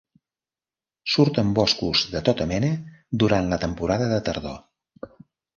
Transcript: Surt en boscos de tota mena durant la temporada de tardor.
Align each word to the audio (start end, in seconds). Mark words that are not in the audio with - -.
Surt 1.15 1.37
en 1.41 1.51
boscos 1.59 2.01
de 2.15 2.23
tota 2.29 2.49
mena 2.53 2.71
durant 3.25 3.53
la 3.53 3.63
temporada 3.67 4.09
de 4.15 4.21
tardor. 4.31 5.13